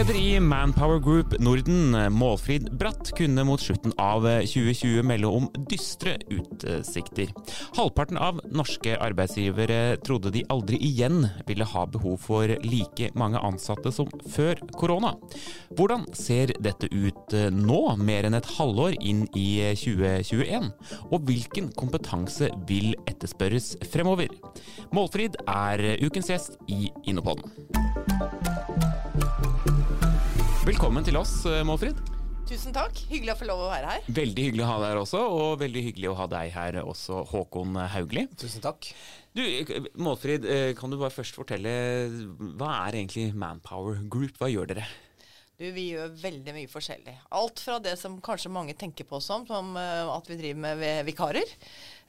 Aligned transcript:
Leder 0.00 0.16
i 0.16 0.40
Manpower 0.40 0.98
Group 0.98 1.34
Norden, 1.38 2.12
Målfrid 2.12 2.70
Bratt, 2.78 3.10
kunne 3.16 3.42
mot 3.44 3.60
slutten 3.60 3.92
av 4.00 4.24
2020 4.48 5.02
melde 5.04 5.28
om 5.28 5.48
dystre 5.68 6.14
utsikter. 6.32 7.28
Halvparten 7.76 8.16
av 8.16 8.38
norske 8.48 8.94
arbeidsgivere 8.96 9.98
trodde 10.00 10.32
de 10.32 10.46
aldri 10.48 10.78
igjen 10.88 11.26
ville 11.44 11.68
ha 11.68 11.84
behov 11.84 12.16
for 12.24 12.48
like 12.64 13.10
mange 13.12 13.44
ansatte 13.44 13.92
som 13.92 14.08
før 14.32 14.62
korona. 14.72 15.12
Hvordan 15.76 16.08
ser 16.16 16.54
dette 16.64 16.88
ut 16.88 17.36
nå, 17.52 17.82
mer 18.00 18.24
enn 18.30 18.40
et 18.40 18.52
halvår 18.56 18.96
inn 19.04 19.26
i 19.36 19.50
2021? 19.82 20.70
Og 21.10 21.28
hvilken 21.28 21.68
kompetanse 21.76 22.48
vil 22.70 22.94
etterspørres 23.04 23.74
fremover? 23.92 24.32
Målfrid 24.96 25.36
er 25.44 25.90
ukens 26.00 26.32
gjest 26.32 26.56
i 26.72 26.86
Innopoden. 27.04 27.52
Velkommen 30.60 31.00
til 31.00 31.16
oss, 31.16 31.46
eh, 31.48 31.62
Målfrid. 31.64 31.96
Tusen 32.44 32.74
takk. 32.76 32.92
Hyggelig 33.08 33.32
å 33.32 33.36
få 33.40 33.46
lov 33.48 33.62
å 33.64 33.68
være 33.70 33.94
her. 33.94 34.02
Veldig 34.12 34.42
hyggelig 34.44 34.64
å 34.66 34.68
ha 34.68 34.74
deg 34.82 34.90
her 34.90 34.98
også, 35.00 35.20
og 35.32 35.60
veldig 35.62 35.82
hyggelig 35.86 36.10
å 36.10 36.16
ha 36.18 36.26
deg 36.28 36.50
her 36.52 36.78
også, 36.82 37.22
Håkon 37.30 37.78
Haugli. 37.94 38.26
Tusen 38.36 38.60
takk. 38.60 38.90
Du, 39.32 39.40
Målfrid, 39.96 40.44
eh, 40.44 40.74
kan 40.76 40.90
du 40.90 40.98
bare 41.00 41.14
først 41.14 41.38
fortelle, 41.38 41.72
hva 42.60 42.74
er 42.86 42.98
egentlig 43.00 43.32
Manpower 43.34 44.02
Group? 44.04 44.36
Hva 44.36 44.52
gjør 44.52 44.74
dere? 44.74 44.84
Du, 45.60 45.66
Vi 45.76 45.90
gjør 45.90 46.14
veldig 46.16 46.54
mye 46.56 46.68
forskjellig. 46.72 47.18
Alt 47.36 47.60
fra 47.60 47.74
det 47.84 47.92
som 48.00 48.14
kanskje 48.24 48.52
mange 48.52 48.72
tenker 48.80 49.04
på 49.04 49.18
som, 49.20 49.42
som 49.44 49.74
eh, 49.76 50.08
at 50.08 50.30
vi 50.30 50.38
driver 50.40 50.72
med 50.72 51.04
vikarer. 51.04 51.56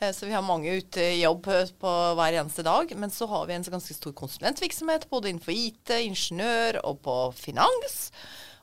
Så 0.02 0.26
vi 0.26 0.34
har 0.34 0.42
mange 0.42 0.72
ute 0.80 1.04
i 1.04 1.20
jobb 1.20 1.46
på 1.78 1.90
hver 2.18 2.38
eneste 2.40 2.64
dag. 2.66 2.90
Men 2.98 3.12
så 3.14 3.28
har 3.30 3.44
vi 3.46 3.54
en 3.54 3.68
ganske 3.76 3.94
stor 3.94 4.16
konsulentvirksomhet 4.18 5.10
både 5.12 5.30
innenfor 5.30 5.54
IT, 5.54 5.92
ingeniør 6.08 6.80
og 6.88 7.04
på 7.06 7.18
finans. 7.38 8.08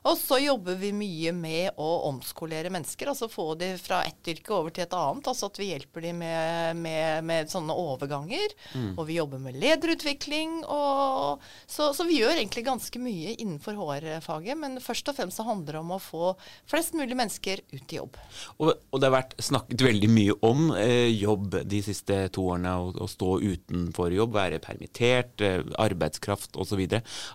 Og 0.07 0.15
så 0.17 0.39
jobber 0.39 0.77
vi 0.79 0.91
mye 0.95 1.33
med 1.35 1.79
å 1.79 1.87
omskolere 2.09 2.71
mennesker, 2.71 3.11
altså 3.11 3.29
få 3.31 3.51
de 3.59 3.73
fra 3.81 4.01
ett 4.07 4.31
yrke 4.31 4.53
over 4.55 4.73
til 4.73 4.85
et 4.85 4.95
annet. 4.95 5.27
Altså 5.27 5.49
at 5.49 5.59
vi 5.59 5.71
hjelper 5.73 6.05
dem 6.05 6.21
med, 6.23 6.79
med, 6.79 7.25
med 7.27 7.51
sånne 7.51 7.75
overganger. 7.75 8.55
Mm. 8.73 8.93
Og 8.95 9.03
vi 9.09 9.17
jobber 9.19 9.43
med 9.43 9.59
lederutvikling. 9.59 10.61
Og, 10.65 11.43
så, 11.65 11.91
så, 11.95 12.07
vi 12.07 12.21
gjør 12.21 12.37
egentlig 12.37 12.65
ganske 12.67 13.01
mye 13.01 13.35
innenfor 13.35 13.77
HR-faget, 13.79 14.59
men 14.59 14.79
først 14.83 15.11
og 15.11 15.19
fremst 15.19 15.39
så 15.39 15.47
handler 15.47 15.77
det 15.77 15.83
om 15.83 15.95
å 15.95 16.01
få 16.03 16.33
flest 16.69 16.95
mulig 16.97 17.17
mennesker 17.19 17.63
ut 17.73 17.93
i 17.93 17.99
jobb. 17.99 18.19
Og, 18.57 18.71
og 18.73 19.01
det 19.01 19.09
har 19.09 19.17
vært 19.17 19.35
snakket 19.43 19.83
veldig 19.89 20.11
mye 20.13 20.37
om 20.47 20.71
eh, 20.77 21.09
jobb 21.11 21.59
de 21.69 21.83
siste 21.85 22.21
to 22.35 22.47
årene, 22.53 22.75
å, 22.79 22.93
å 23.03 23.09
stå 23.09 23.35
utenfor 23.43 24.15
jobb, 24.15 24.35
være 24.37 24.61
permittert, 24.63 25.35
eh, 25.43 25.61
arbeidskraft 25.79 26.57
osv. 26.59 26.81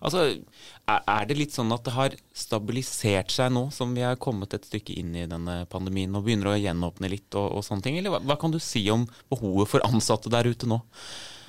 Altså, 0.00 0.26
er, 0.84 1.00
er 1.00 1.28
det 1.28 1.38
litt 1.38 1.54
sånn 1.54 1.72
at 1.74 1.84
det 1.86 1.94
har 1.94 2.16
stabilisert 2.54 3.34
seg 3.34 3.50
nå 3.52 3.66
som 3.74 3.94
vi 3.96 4.04
har 4.06 4.16
kommet 4.22 4.54
et 4.54 4.66
stykke 4.68 4.94
inn 5.00 5.14
i 5.18 5.26
denne 5.30 5.64
pandemien 5.70 6.14
og 6.14 6.24
begynner 6.26 6.52
å 6.52 6.58
gjenåpne 6.58 7.10
litt 7.10 7.34
og, 7.34 7.58
og 7.58 7.66
sånne 7.66 7.84
ting? 7.84 7.98
Eller 7.98 8.14
hva, 8.14 8.22
hva, 8.22 8.38
kan 8.40 8.54
du 8.54 8.60
si 8.62 8.84
om 8.94 9.08
behovet 9.32 9.72
for 9.72 9.84
ansatte 9.88 10.32
der 10.32 10.46
ute 10.46 10.70
nå? 10.70 10.80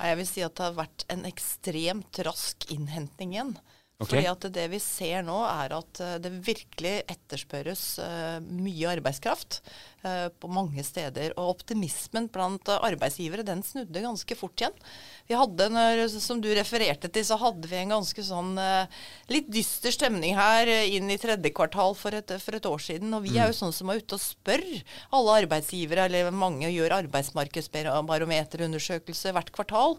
Jeg 0.02 0.18
vil 0.18 0.28
si 0.28 0.44
at 0.44 0.58
det 0.58 0.66
har 0.66 0.76
vært 0.76 1.06
en 1.12 1.24
ekstremt 1.28 2.22
rask 2.26 2.66
innhentning 2.74 3.36
igjen. 3.36 3.56
Okay. 3.96 4.10
Fordi 4.10 4.26
at 4.28 4.46
det 4.52 4.66
vi 4.74 4.80
ser 4.82 5.22
nå, 5.24 5.38
er 5.48 5.72
at 5.72 6.00
eh, 6.04 6.18
det 6.20 6.34
virkelig 6.44 6.98
etterspørres 7.08 7.84
uh, 8.04 8.36
mye 8.44 8.90
arbeidskraft 8.92 9.62
på 10.40 10.48
mange 10.52 10.82
steder. 10.86 11.32
Og 11.36 11.50
optimismen 11.56 12.28
blant 12.32 12.68
uh, 12.70 12.84
arbeidsgivere 12.86 13.42
den 13.46 13.62
snudde 13.66 14.04
ganske 14.04 14.34
fort 14.38 14.60
igjen. 14.60 14.76
Vi 15.26 15.34
hadde, 15.38 15.64
når, 15.74 15.94
som 16.22 16.40
du 16.42 16.48
refererte 16.54 17.08
til, 17.10 17.24
så 17.26 17.36
hadde 17.40 17.66
vi 17.70 17.76
en 17.80 17.94
ganske 17.96 18.22
sånn 18.22 18.58
litt 19.32 19.48
dyster 19.50 19.90
stemning 19.90 20.36
her 20.38 20.68
inn 20.86 21.10
i 21.10 21.18
tredje 21.18 21.50
kvartal 21.50 21.94
for 21.98 22.14
et, 22.14 22.30
for 22.42 22.54
et 22.54 22.66
år 22.70 22.78
siden. 22.84 23.14
Og 23.16 23.22
vi 23.24 23.30
mm. 23.34 23.38
er 23.42 23.46
jo 23.50 23.58
sånn 23.58 23.74
som 23.74 23.90
er 23.90 23.98
ute 23.98 24.14
og 24.14 24.22
spør 24.22 24.62
alle 25.18 25.32
arbeidsgivere, 25.42 26.04
eller 26.06 26.30
mange 26.30 26.70
gjør 26.70 26.94
arbeidsmarkedsbarometerundersøkelse 27.00 29.34
hvert 29.34 29.50
kvartal. 29.54 29.98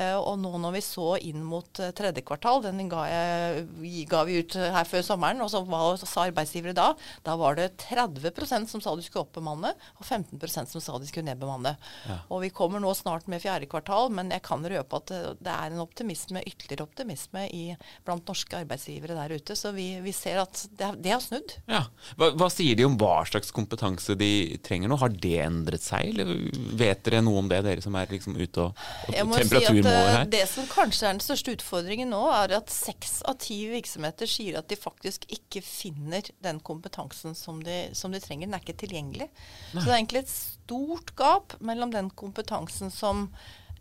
Eh, 0.00 0.16
og 0.16 0.38
nå 0.40 0.52
når 0.60 0.76
vi 0.76 0.82
så 0.84 1.08
inn 1.20 1.42
mot 1.44 1.80
eh, 1.82 1.92
tredje 1.96 2.24
kvartal, 2.26 2.62
den 2.64 2.88
ga, 2.90 3.04
jeg, 3.10 4.06
ga 4.10 4.22
vi 4.28 4.38
ut 4.40 4.56
her 4.56 4.88
før 4.88 5.04
sommeren, 5.06 5.42
og 5.44 5.50
så 5.52 5.62
hva 5.66 5.82
sa 6.00 6.26
arbeidsgivere 6.26 6.76
da? 6.76 6.92
Da 7.26 7.36
var 7.40 7.58
det 7.58 7.72
30% 7.84 8.72
som 8.72 8.82
sa 8.82 8.94
du 8.96 9.04
skulle 9.04 9.26
oppbemanne, 9.42 9.72
og 9.98 10.06
15% 10.06 10.72
som 10.72 10.82
sa 10.82 10.98
de 10.98 11.08
skulle 11.08 11.26
nedbemanne. 11.26 11.74
Ja. 12.08 12.18
Og 12.32 12.42
vi 12.44 12.50
kommer 12.54 12.80
nå 12.82 12.92
snart 12.94 13.28
med 13.30 13.42
fjerde 13.42 13.68
kvartal, 13.70 14.10
men 14.14 14.30
jeg 14.32 14.42
kan 14.46 14.62
røpe 14.62 15.00
at 15.00 15.12
det 15.42 15.52
er 15.52 15.72
en 15.72 15.82
optimisme, 15.82 16.42
ytterligere 16.46 16.86
optimisme 16.86 17.46
i, 17.50 17.64
blant 18.06 18.28
norske 18.28 18.62
arbeidsgivere 18.62 19.16
der 19.18 19.36
ute. 19.36 19.56
Så 19.58 19.72
vi, 19.76 20.00
vi 20.04 20.14
ser 20.14 20.42
at 20.42 20.64
det, 20.70 20.92
det, 21.02 21.14
har 21.14 21.22
snudd. 21.22 21.56
Ja. 21.70 21.84
Hva, 22.16 22.32
hva 22.38 22.48
sier 22.52 22.78
de 22.78 22.86
om 22.86 22.96
hva 23.00 23.22
slags 23.28 23.52
kompetanse 23.54 24.16
de 24.18 24.58
trenger 24.64 24.92
nå? 24.92 24.98
Har 25.02 25.12
det 25.12 25.36
endret 25.44 25.84
seg, 25.84 26.12
eller 26.14 26.46
vet 26.78 27.04
dere 27.06 27.22
noe 27.24 27.42
om 27.42 27.50
det, 27.50 27.62
dere 27.66 27.84
som 27.84 27.96
er 27.98 28.10
liksom 28.12 28.38
ute 28.38 28.68
og, 28.68 28.82
og 29.08 29.34
temperaturmåler 29.34 29.82
si 29.82 30.16
her? 30.16 30.28
det 30.32 30.44
som 30.50 30.68
kanskje 30.70 31.08
er 31.08 31.16
den 31.16 31.24
største 31.24 31.56
utfordringen 31.56 32.12
nå, 32.12 32.22
er 32.36 32.56
at 32.58 32.72
seks 32.72 33.20
av 33.28 33.38
ti 33.42 33.58
virksomheter 33.70 34.30
sier 34.30 34.60
at 34.60 34.68
de 34.70 34.78
faktisk 34.78 35.26
ikke 35.32 35.62
finner 35.64 36.26
den 36.44 36.60
kompetansen 36.64 37.36
som 37.38 37.60
de, 37.64 37.84
som 37.96 38.12
de 38.14 38.20
trenger. 38.22 38.48
Den 38.48 38.56
er 38.56 38.64
ikke 38.64 38.78
tilgjengelig. 38.82 39.21
Nei. 39.28 39.80
Så 39.80 39.84
det 39.86 39.92
er 39.92 39.98
egentlig 40.00 40.22
et 40.24 40.32
stort 40.34 41.14
gap 41.18 41.56
mellom 41.64 41.92
den 41.94 42.10
kompetansen 42.18 42.92
som 42.94 43.28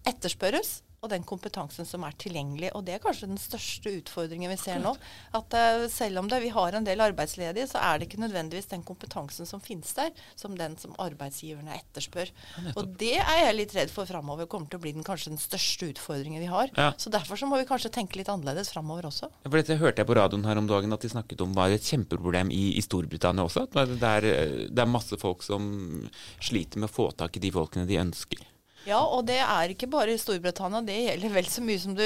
etterspørres, 0.08 0.82
og 1.02 1.10
den 1.10 1.24
kompetansen 1.26 1.88
som 1.88 2.04
er 2.06 2.14
tilgjengelig. 2.22 2.70
Og 2.78 2.84
det 2.86 2.94
er 2.94 3.02
kanskje 3.02 3.30
den 3.32 3.40
største 3.42 3.90
utfordringen 3.98 4.52
vi 4.52 4.58
ser 4.62 4.78
nå. 4.84 4.92
At 5.38 5.56
uh, 5.58 5.86
selv 5.90 6.22
om 6.22 6.28
det, 6.30 6.38
vi 6.44 6.52
har 6.54 6.78
en 6.78 6.86
del 6.86 7.02
arbeidsledige, 7.02 7.66
så 7.72 7.82
er 7.82 7.98
det 7.98 8.08
ikke 8.08 8.22
nødvendigvis 8.22 8.70
den 8.70 8.84
kompetansen 8.86 9.50
som 9.50 9.64
finnes 9.66 9.96
der, 9.98 10.12
som 10.38 10.54
den 10.60 10.78
som 10.78 10.94
arbeidsgiverne 11.02 11.74
etterspør. 11.80 12.30
Ja, 12.30 12.76
og 12.76 12.94
det 13.02 13.16
er 13.18 13.42
jeg 13.48 13.58
litt 13.58 13.74
redd 13.80 13.94
for 13.94 14.10
framover 14.10 14.46
kommer 14.52 14.70
til 14.70 14.78
å 14.78 14.84
bli 14.84 14.94
den, 14.94 15.06
kanskje 15.08 15.34
den 15.34 15.42
største 15.42 15.90
utfordringen 15.90 16.44
vi 16.44 16.52
har. 16.52 16.70
Ja. 16.78 16.92
Så 17.02 17.10
derfor 17.14 17.42
så 17.42 17.50
må 17.50 17.58
vi 17.58 17.66
kanskje 17.70 17.94
tenke 17.98 18.22
litt 18.22 18.30
annerledes 18.30 18.70
framover 18.70 19.10
også. 19.10 19.32
Ja, 19.42 19.50
for 19.50 19.58
dette 19.58 19.80
hørte 19.82 20.06
jeg 20.06 20.12
på 20.12 20.20
radioen 20.22 20.46
her 20.46 20.62
om 20.62 20.70
dagen 20.70 20.94
at 20.94 21.02
de 21.02 21.14
snakket 21.16 21.42
om 21.42 21.58
var 21.58 21.74
et 21.74 21.90
kjempeproblem 21.90 22.54
i, 22.54 22.76
i 22.78 22.86
Storbritannia 22.86 23.50
også. 23.50 23.66
At 23.66 23.98
det 23.98 24.14
er, 24.22 24.30
det 24.70 24.86
er 24.86 24.96
masse 25.00 25.18
folk 25.18 25.42
som 25.42 25.66
sliter 26.38 26.78
med 26.78 26.92
å 26.92 26.94
få 26.94 27.10
tak 27.18 27.42
i 27.42 27.46
de 27.50 27.56
folkene 27.58 27.90
de 27.90 27.98
ønsker. 28.06 28.51
Ja, 28.88 29.00
og 29.00 29.26
det 29.30 29.38
er 29.44 29.72
ikke 29.74 29.90
bare 29.92 30.16
i 30.16 30.20
Storbritannia. 30.20 30.82
Det 30.86 30.98
gjelder 30.98 31.34
vel 31.36 31.50
så 31.50 31.64
mye 31.66 31.82
som 31.82 31.96
du 31.98 32.04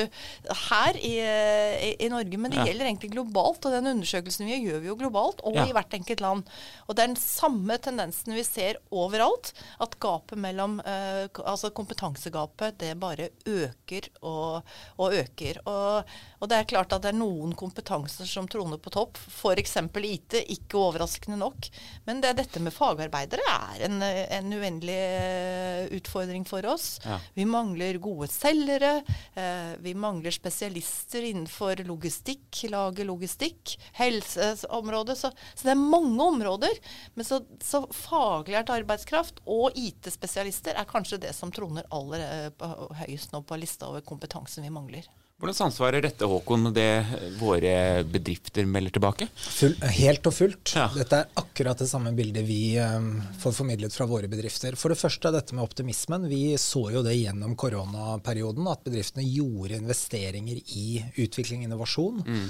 her 0.68 1.00
i, 1.00 1.14
i, 1.24 1.92
i 2.06 2.10
Norge. 2.12 2.40
Men 2.42 2.54
det 2.54 2.62
ja. 2.62 2.70
gjelder 2.70 2.90
egentlig 2.90 3.14
globalt. 3.16 3.64
Og 3.66 3.76
den 3.76 3.92
undersøkelsen 3.96 4.48
vi 4.50 4.60
gjør, 4.60 4.76
gjør 4.76 4.84
vi 4.84 4.92
jo 4.92 4.98
globalt, 5.00 5.44
og 5.46 5.58
ja. 5.58 5.66
i 5.66 5.76
hvert 5.76 5.96
enkelt 5.98 6.24
land. 6.24 6.44
Og 6.86 6.96
det 6.96 7.04
er 7.04 7.12
den 7.14 7.22
samme 7.22 7.78
tendensen 7.82 8.36
vi 8.36 8.44
ser 8.48 8.80
overalt. 8.94 9.54
At 9.84 9.98
gapet 10.04 10.40
mellom 10.42 10.80
eh, 10.84 11.26
Altså 11.46 11.70
kompetansegapet, 11.76 12.78
det 12.82 12.94
bare 13.00 13.30
øker 13.48 14.08
og, 14.26 14.66
og 15.02 15.16
øker. 15.16 15.60
Og, 15.70 16.16
og, 16.40 16.46
det 16.50 16.58
er 16.58 16.70
klart 16.70 16.94
at 16.96 17.04
det 17.06 17.12
er 17.12 17.18
noen 17.18 17.54
kompetanser 17.58 18.28
som 18.30 18.50
troner 18.52 18.82
på 18.82 18.94
topp. 18.94 19.20
F.eks. 19.32 19.78
IT, 20.06 20.38
ikke 20.58 20.80
overraskende 20.80 21.40
nok. 21.40 21.70
Men 22.08 22.22
det, 22.24 22.36
dette 22.40 22.62
med 22.64 22.76
fagarbeidere 22.76 23.46
er 23.56 23.86
en, 23.88 24.02
en 24.04 24.54
uendelig 24.56 24.98
eh, 24.98 25.96
utfordring 25.98 26.46
for 26.50 26.65
oss. 26.72 27.00
Ja. 27.06 27.20
Vi 27.34 27.46
mangler 27.50 28.00
gode 28.04 28.30
selgere. 28.32 29.00
Eh, 29.34 29.74
vi 29.84 29.96
mangler 29.98 30.34
spesialister 30.36 31.26
innenfor 31.26 31.84
logistikk, 31.88 32.64
lage 32.72 33.06
logistikk, 33.08 33.76
helseområdet. 34.00 35.18
Så, 35.20 35.32
så, 35.54 35.68
det 35.68 35.76
er 35.76 35.82
mange 35.82 36.30
områder. 36.30 36.80
Men 37.16 37.28
så, 37.28 37.42
så 37.64 37.86
faglært 37.94 38.74
arbeidskraft 38.74 39.44
og 39.46 39.78
IT-spesialister 39.80 40.78
er 40.78 40.90
kanskje 40.90 41.22
det 41.28 41.36
som 41.38 41.54
troner 41.54 41.88
aller 41.96 42.26
eh, 42.26 42.82
høyest 43.04 43.36
nå 43.36 43.44
på 43.46 43.60
lista 43.60 43.92
over 43.92 44.06
kompetansen 44.06 44.66
vi 44.66 44.74
mangler. 44.74 45.08
Hvordan 45.36 45.56
samsvarer 45.58 46.00
dette 46.00 46.28
Håkon, 46.32 46.62
med 46.64 46.78
det 46.78 47.36
våre 47.42 48.04
bedrifter 48.08 48.64
melder 48.72 48.94
tilbake? 48.96 49.26
Full, 49.36 49.74
helt 49.98 50.30
og 50.30 50.34
fullt. 50.34 50.72
Ja. 50.78 50.86
Dette 50.96 51.18
er 51.20 51.42
akkurat 51.42 51.82
det 51.84 51.90
samme 51.90 52.14
bildet 52.16 52.46
vi 52.48 52.78
um, 52.80 53.18
får 53.42 53.58
formidlet 53.58 53.92
fra 53.92 54.08
våre 54.08 54.30
bedrifter. 54.32 54.78
For 54.80 54.94
det 54.94 55.00
første 55.02 55.34
dette 55.36 55.58
med 55.58 55.66
optimismen. 55.66 56.30
Vi 56.32 56.56
så 56.62 56.86
jo 56.96 57.04
det 57.04 57.18
gjennom 57.18 57.58
koronaperioden, 57.60 58.70
at 58.72 58.88
bedriftene 58.88 59.28
gjorde 59.28 59.82
investeringer 59.82 60.64
i 60.80 61.04
utvikling 61.26 61.66
og 61.66 61.68
innovasjon. 61.68 62.24
Mm. 62.24 62.48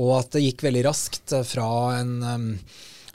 Og 0.00 0.16
at 0.22 0.32
det 0.32 0.46
gikk 0.46 0.64
veldig 0.70 0.86
raskt 0.88 1.36
fra 1.52 1.68
en 1.98 2.16
um, 2.24 2.48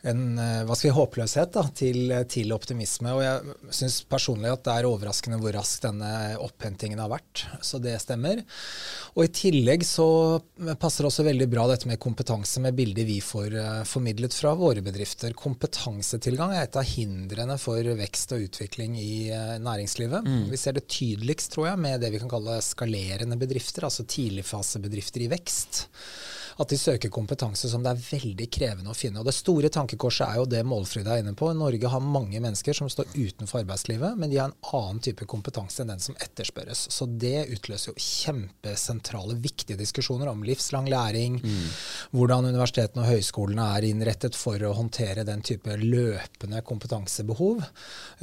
en 0.06 0.38
eh, 0.38 0.64
hva 0.68 0.76
skal 0.78 0.92
vi, 0.92 0.96
håpløshet 0.98 1.54
da, 1.56 1.64
til, 1.76 2.14
til, 2.30 2.54
optimisme. 2.54 3.14
Og 3.18 3.24
jeg 3.24 3.74
syns 3.80 4.00
personlig 4.10 4.52
at 4.52 4.64
det 4.68 4.76
er 4.76 4.90
overraskende 4.90 5.40
hvor 5.42 5.56
raskt 5.58 5.88
denne 5.88 6.12
opphentingen 6.44 7.02
har 7.02 7.12
vært. 7.12 7.46
Så 7.66 7.82
det 7.82 7.96
stemmer. 8.04 8.44
Og 9.16 9.26
i 9.26 9.32
tillegg 9.34 9.86
så 9.88 10.08
passer 10.80 11.04
det 11.04 11.12
også 11.12 11.28
veldig 11.28 11.50
bra 11.52 11.66
dette 11.72 11.90
med 11.90 12.02
kompetanse 12.02 12.62
med 12.64 12.78
bildet 12.78 13.08
vi 13.08 13.18
får 13.24 13.56
uh, 13.58 13.84
formidlet 13.88 14.36
fra 14.38 14.54
våre 14.58 14.84
bedrifter. 14.86 15.36
Kompetansetilgang 15.38 16.54
er 16.56 16.68
et 16.68 16.80
av 16.80 16.88
hindrene 16.88 17.58
for 17.62 17.82
vekst 17.98 18.36
og 18.38 18.46
utvikling 18.48 18.98
i 19.02 19.30
uh, 19.34 19.58
næringslivet. 19.64 20.28
Mm. 20.28 20.48
Vi 20.54 20.62
ser 20.62 20.78
det 20.78 20.88
tydeligst, 20.92 21.54
tror 21.56 21.72
jeg, 21.72 21.84
med 21.88 22.02
det 22.04 22.14
vi 22.14 22.22
kan 22.22 22.32
kalle 22.32 22.60
skalerende 22.66 23.40
bedrifter, 23.40 23.88
altså 23.88 24.06
tidligfasebedrifter 24.08 25.26
i 25.26 25.32
vekst 25.34 25.88
at 26.58 26.70
de 26.70 26.78
søker 26.80 27.12
kompetanse 27.14 27.70
som 27.70 27.84
det 27.86 27.94
er 27.94 28.04
veldig 28.04 28.48
krevende 28.54 28.92
å 28.92 28.98
finne. 28.98 29.22
Og 29.22 29.28
Det 29.28 29.36
store 29.36 29.70
tankekorset 29.74 30.26
er 30.28 30.40
jo 30.40 30.48
det 30.50 30.64
Målfrid 30.68 31.08
er 31.08 31.22
inne 31.22 31.36
på. 31.38 31.52
Norge 31.54 31.92
har 31.92 32.04
mange 32.04 32.42
mennesker 32.44 32.76
som 32.78 32.90
står 32.90 33.12
utenfor 33.14 33.62
arbeidslivet, 33.62 34.18
men 34.18 34.32
de 34.32 34.40
har 34.42 34.50
en 34.50 34.74
annen 34.78 35.02
type 35.04 35.28
kompetanse 35.30 35.84
enn 35.84 35.92
den 35.94 36.04
som 36.04 36.18
etterspørres. 36.24 36.88
Så 36.94 37.06
det 37.22 37.46
utløser 37.54 37.92
jo 37.92 37.98
kjempesentrale, 38.02 39.38
viktige 39.44 39.78
diskusjoner 39.80 40.32
om 40.32 40.44
livslang 40.48 40.90
læring, 40.90 41.38
mm. 41.44 41.68
hvordan 42.18 42.50
universitetene 42.50 43.06
og 43.06 43.12
høyskolene 43.12 43.68
er 43.78 43.90
innrettet 43.92 44.38
for 44.38 44.62
å 44.66 44.74
håndtere 44.78 45.28
den 45.28 45.44
type 45.46 45.78
løpende 45.82 46.64
kompetansebehov, 46.66 47.64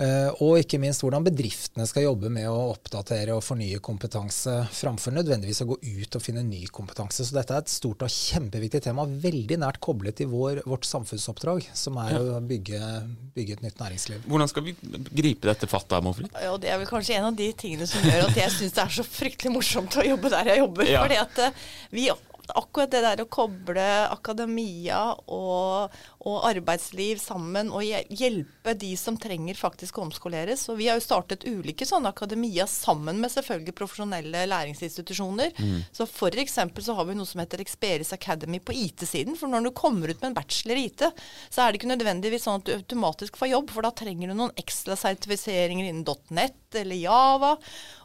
eh, 0.02 0.30
og 0.42 0.58
ikke 0.62 0.80
minst 0.82 1.04
hvordan 1.04 1.26
bedriftene 1.28 1.86
skal 1.88 2.08
jobbe 2.08 2.32
med 2.34 2.48
å 2.50 2.70
oppdatere 2.72 3.36
og 3.36 3.44
fornye 3.46 3.82
kompetanse, 3.84 4.56
framfor 4.74 5.14
nødvendigvis 5.14 5.62
å 5.64 5.70
gå 5.70 5.78
ut 5.78 6.18
og 6.18 6.24
finne 6.24 6.44
ny 6.46 6.64
kompetanse. 6.74 7.24
Så 7.24 7.36
dette 7.36 7.54
er 7.54 7.62
et 7.64 7.72
stort 7.72 8.02
og 8.04 8.12
kjempeviktig 8.24 8.80
tema, 8.84 9.04
veldig 9.06 9.58
nært 9.62 9.80
koblet 9.84 10.18
til 10.20 10.30
vår, 10.32 10.62
vårt 10.68 10.86
samfunnsoppdrag, 10.88 11.68
som 11.76 11.98
er 12.02 12.16
å 12.18 12.40
bygge, 12.44 12.80
bygge, 13.36 13.58
et 13.58 13.64
nytt 13.66 13.80
næringsliv. 13.82 14.26
Hvordan 14.30 14.50
skal 14.50 14.66
vi 14.68 14.76
gripe 15.12 15.48
dette 15.50 15.68
fattet 15.70 15.96
da, 15.96 16.02
Målfrid? 16.04 16.30
Ja, 16.32 16.54
det 16.60 16.72
er 16.72 16.80
vel 16.82 16.90
kanskje 16.90 17.18
en 17.18 17.30
av 17.30 17.38
de 17.38 17.50
tingene 17.58 17.88
som 17.90 18.04
gjør 18.04 18.28
at 18.28 18.38
jeg 18.40 18.54
syns 18.56 18.76
det 18.76 18.84
er 18.84 18.94
så 18.98 19.06
fryktelig 19.06 19.54
morsomt 19.54 19.98
å 20.00 20.06
jobbe 20.06 20.32
der 20.32 20.54
jeg 20.54 20.64
jobber. 20.64 20.90
Ja. 20.94 21.02
fordi 21.04 21.20
at 21.20 21.42
eh, 21.46 21.66
vi 21.94 22.08
akkurat 22.52 22.90
det 22.92 23.00
der 23.04 23.22
å 23.22 23.28
koble 23.30 23.84
akademia 24.10 25.00
og, 25.32 25.94
og, 26.20 26.36
arbeidsliv 26.48 27.20
sammen 27.22 27.70
og 27.72 27.84
hjelpe 27.84 28.74
de 28.78 28.92
som 29.00 29.16
trenger 29.20 29.56
faktisk 29.58 29.98
å 29.98 30.04
omskoleres. 30.06 30.66
Og 30.68 30.78
vi 30.80 30.88
har 30.90 30.98
jo 30.98 31.04
startet 31.04 31.46
ulike 31.48 31.86
sånne 31.88 32.12
akademia 32.12 32.66
sammen 32.70 33.20
med 33.22 33.32
selvfølgelig 33.32 33.76
profesjonelle 33.78 34.44
læringsinstitusjoner. 34.50 35.54
Mm. 35.56 35.80
Så 35.94 36.08
f.eks. 36.08 36.58
så 36.84 36.98
har 36.98 37.08
vi 37.08 37.16
noe 37.18 37.28
som 37.28 37.42
heter 37.42 37.62
Experis 37.64 38.12
Academy 38.16 38.60
på 38.60 38.76
IT-siden. 38.76 39.38
For 39.40 39.50
når 39.50 39.68
du 39.68 39.72
kommer 39.76 40.12
ut 40.12 40.20
med 40.20 40.32
en 40.32 40.38
bachelor 40.38 40.80
i 40.80 40.88
IT, 40.90 41.06
så 41.48 41.64
er 41.64 41.72
det 41.72 41.80
ikke 41.80 41.92
nødvendigvis 41.94 42.46
sånn 42.48 42.60
at 42.60 42.68
du 42.68 42.74
automatisk 42.76 43.40
får 43.40 43.52
jobb, 43.54 43.72
for 43.74 43.86
da 43.86 43.94
trenger 43.94 44.30
du 44.30 44.38
noen 44.38 44.54
ekstra 44.60 44.98
sertifiseringer 44.98 45.88
innen 45.88 46.04
.net 46.34 46.76
eller 46.76 46.98
Java. 46.98 47.54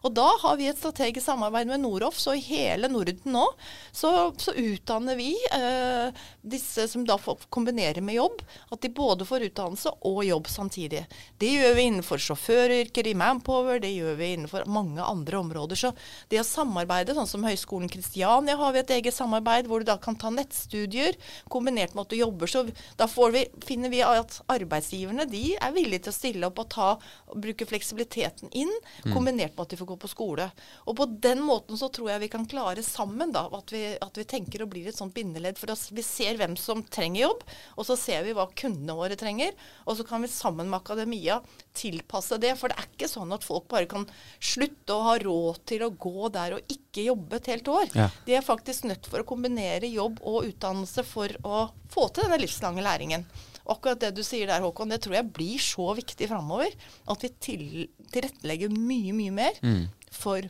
Og 0.06 0.14
da 0.16 0.28
har 0.44 0.58
vi 0.60 0.70
et 0.70 0.80
strategisk 0.80 1.26
samarbeid 1.26 1.70
med 1.70 1.84
Noroff, 1.84 2.20
så 2.20 2.36
i 2.38 2.44
hele 2.44 2.90
Norden 2.92 3.34
nå 3.34 3.46
så, 3.92 4.29
så 4.38 4.54
utdanner 4.54 5.16
vi 5.16 5.32
eh, 5.56 6.14
disse 6.42 6.88
som 6.88 7.06
da 7.06 7.18
får 7.18 7.48
kombinere 7.50 8.02
med 8.02 8.16
jobb. 8.16 8.42
At 8.70 8.82
de 8.82 8.92
både 8.94 9.26
får 9.26 9.48
utdannelse 9.50 9.94
og 10.06 10.22
jobb 10.26 10.48
samtidig. 10.48 11.06
Det 11.42 11.52
gjør 11.54 11.76
vi 11.78 11.86
innenfor 11.90 12.22
sjåføryrker 12.22 13.10
i 13.10 13.16
Manpower, 13.18 13.80
det 13.82 13.92
gjør 13.94 14.18
vi 14.20 14.34
innenfor 14.36 14.68
mange 14.70 15.04
andre 15.04 15.40
områder. 15.40 15.80
Så 15.80 15.94
det 16.30 16.42
å 16.42 16.48
samarbeide, 16.48 17.16
sånn 17.18 17.30
som 17.30 17.46
Høgskolen 17.48 17.92
Kristiania 17.92 18.58
har 18.60 18.76
vi 18.76 18.84
et 18.84 18.96
eget 19.00 19.16
samarbeid, 19.16 19.70
hvor 19.70 19.84
du 19.84 19.90
da 19.90 19.98
kan 20.02 20.18
ta 20.20 20.32
nettstudier 20.34 21.18
kombinert 21.52 21.96
med 21.96 22.06
at 22.06 22.14
du 22.14 22.20
jobber. 22.20 22.50
Så 22.52 22.66
da 23.00 23.10
vi, 23.34 23.46
finner 23.66 23.94
vi 23.94 24.04
at 24.06 24.42
arbeidsgiverne 24.52 25.28
de 25.30 25.44
er 25.58 25.76
villige 25.76 26.08
til 26.08 26.14
å 26.14 26.18
stille 26.20 26.50
opp 26.50 26.64
og 26.64 26.72
ta, 26.74 26.90
og 27.30 27.42
bruke 27.44 27.68
fleksibiliteten 27.70 28.52
inn, 28.58 28.72
mm. 29.06 29.14
kombinert 29.14 29.56
med 29.56 29.66
at 29.66 29.74
de 29.74 29.80
får 29.80 29.92
gå 29.94 30.00
på 30.04 30.12
skole. 30.12 30.50
Og 30.86 30.98
på 31.00 31.08
den 31.22 31.44
måten 31.46 31.80
så 31.80 31.90
tror 31.94 32.14
jeg 32.14 32.24
vi 32.26 32.32
kan 32.32 32.48
klare 32.50 32.84
sammen 32.86 33.34
da, 33.36 33.46
at 33.60 33.74
vi, 33.74 33.84
at 34.00 34.19
vi 34.19 34.19
tenker 34.28 34.64
og 34.64 34.72
blir 34.74 34.90
et 34.90 34.98
sånt 34.98 35.14
bindeledd. 35.16 35.60
For 35.60 35.72
vi 35.96 36.06
ser 36.06 36.40
hvem 36.40 36.56
som 36.60 36.84
trenger 36.84 37.28
jobb, 37.28 37.44
og 37.78 37.88
så 37.88 37.98
ser 38.00 38.26
vi 38.28 38.36
hva 38.38 38.48
kundene 38.58 38.98
våre 38.98 39.18
trenger. 39.20 39.56
Og 39.86 40.00
så 40.00 40.06
kan 40.08 40.24
vi 40.24 40.32
sammen 40.32 40.70
med 40.70 40.80
akademia 40.82 41.40
tilpasse 41.78 42.40
det. 42.42 42.56
For 42.60 42.72
det 42.72 42.80
er 42.80 42.90
ikke 42.90 43.12
sånn 43.12 43.36
at 43.36 43.48
folk 43.48 43.70
bare 43.72 43.90
kan 43.92 44.08
slutte 44.40 44.96
å 44.96 45.06
ha 45.10 45.18
råd 45.22 45.62
til 45.70 45.86
å 45.86 45.94
gå 45.94 46.32
der 46.36 46.58
og 46.58 46.74
ikke 46.74 47.08
jobbe 47.10 47.40
et 47.40 47.52
helt 47.54 47.72
år. 47.72 47.94
Ja. 47.96 48.10
De 48.26 48.40
er 48.40 48.46
faktisk 48.46 48.90
nødt 48.90 49.08
for 49.12 49.22
å 49.24 49.30
kombinere 49.30 49.90
jobb 49.92 50.20
og 50.24 50.50
utdannelse 50.50 51.06
for 51.08 51.34
å 51.46 51.70
få 51.90 52.10
til 52.14 52.28
denne 52.28 52.42
livslange 52.42 52.84
læringen 52.86 53.28
akkurat 53.70 54.02
det 54.02 54.14
du 54.18 54.24
sier 54.26 54.50
der, 54.50 54.64
Håkon, 54.64 54.92
det 54.92 55.02
tror 55.04 55.20
jeg 55.20 55.32
blir 55.36 55.62
så 55.62 55.92
viktig 55.98 56.30
framover. 56.32 56.74
At 57.10 57.24
vi 57.26 57.32
til, 57.44 57.64
tilrettelegger 58.14 58.74
mye, 58.74 59.16
mye 59.16 59.36
mer 59.36 59.60
mm. 59.64 59.84
for 60.16 60.48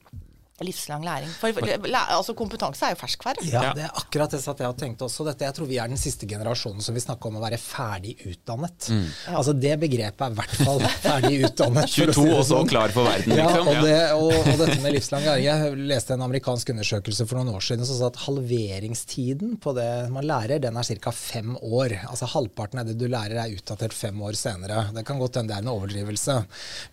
livslang 0.68 1.04
læring. 1.06 1.32
For, 1.40 1.54
altså 2.00 2.36
Kompetanse 2.38 2.88
er 2.88 2.96
jo 2.96 3.00
ferskvare. 3.00 3.46
Ja, 3.50 3.72
det 3.76 3.86
er 3.88 3.96
akkurat 4.02 4.34
det 4.34 4.42
satt 4.44 4.62
jeg 4.64 4.72
og 4.72 4.78
tenkte 4.80 5.08
også. 5.08 5.26
Dette, 5.28 5.48
jeg 5.48 5.56
tror 5.58 5.70
vi 5.70 5.80
er 5.82 5.92
den 5.92 6.00
siste 6.00 6.28
generasjonen 6.30 6.84
som 6.84 6.96
vil 6.98 7.04
snakke 7.04 7.30
om 7.30 7.40
å 7.40 7.44
være 7.44 7.60
ferdig 7.62 8.16
utdannet. 8.30 8.90
Mm. 8.94 9.06
Altså 9.40 9.56
Det 9.56 9.76
begrepet 9.82 10.26
er 10.26 10.34
i 10.34 10.40
hvert 10.40 10.58
fall 10.60 10.84
ferdig 11.06 11.44
utdannet. 11.50 11.94
22 11.94 12.16
si 12.16 12.26
og 12.28 12.42
så 12.44 12.48
sånn. 12.54 12.72
klar 12.72 12.96
for 12.96 13.10
verden, 13.10 13.36
liksom. 13.36 13.70
Ja, 13.70 13.80
og, 13.80 13.88
det, 13.88 13.98
og, 14.18 14.34
og, 14.40 14.64
dette 14.64 14.80
med 14.84 14.96
livslang 14.98 15.26
læring. 15.28 15.48
Jeg 15.48 15.88
leste 15.94 16.16
en 16.16 16.26
amerikansk 16.28 16.74
undersøkelse 16.76 17.28
for 17.30 17.40
noen 17.40 17.54
år 17.56 17.66
siden 17.66 17.88
som 17.88 18.00
sa 18.00 18.12
at 18.12 18.22
halveringstiden 18.26 19.58
på 19.64 19.76
det 19.78 19.90
man 20.14 20.28
lærer, 20.28 20.62
den 20.64 20.80
er 20.80 20.92
ca. 21.04 21.16
fem 21.16 21.56
år. 21.60 22.00
Altså 22.10 22.30
Halvparten 22.30 22.82
av 22.84 22.90
det 22.90 22.98
du 23.00 23.08
lærer 23.10 23.40
er 23.44 23.56
utdatert 23.56 23.96
fem 23.96 24.20
år 24.26 24.38
senere. 24.40 24.88
Det 24.96 25.06
kan 25.08 25.22
godt 25.22 25.40
hende 25.40 25.54
det 25.54 25.58
er 25.58 25.66
en 25.66 25.72
overdrivelse. 25.74 26.36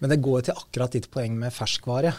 Men 0.00 0.12
det 0.12 0.22
går 0.24 0.46
til 0.46 0.58
akkurat 0.58 0.96
ditt 0.96 1.10
poeng 1.12 1.36
med 1.40 1.54
ferskvare. 1.54 2.14